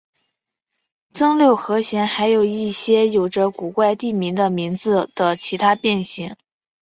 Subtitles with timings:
[1.13, 6.35] 增六和弦还有一些有着古怪地名的名字的其他变形。